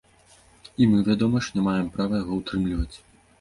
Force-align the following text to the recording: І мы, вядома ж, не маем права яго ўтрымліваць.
І 0.83 0.87
мы, 0.93 0.97
вядома 1.09 1.37
ж, 1.49 1.51
не 1.59 1.67
маем 1.67 1.93
права 1.99 2.23
яго 2.23 2.41
ўтрымліваць. 2.41 2.95